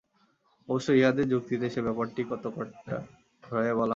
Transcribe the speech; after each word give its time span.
অবশ্য 0.69 0.87
ইহাদের 0.91 1.27
যুক্তিতে 1.29 1.65
সে 1.69 1.81
ব্যাপারটি 1.81 2.21
কতকটা 2.29 2.95
ঘুরাইয়া 3.43 3.73
বলা 3.73 3.75
হইয়াছে। 3.75 3.89